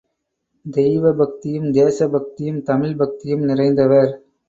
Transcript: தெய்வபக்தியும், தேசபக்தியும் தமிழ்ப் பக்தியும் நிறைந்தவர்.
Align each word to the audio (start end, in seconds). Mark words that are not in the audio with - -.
தெய்வபக்தியும், 0.65 1.69
தேசபக்தியும் 1.71 2.61
தமிழ்ப் 2.63 2.97
பக்தியும் 2.97 3.47
நிறைந்தவர். 3.49 4.13